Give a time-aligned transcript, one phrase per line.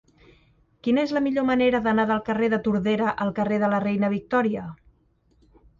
[0.87, 4.13] Quina és la millor manera d'anar del carrer de Tordera al carrer de la Reina
[4.19, 4.67] Victòria?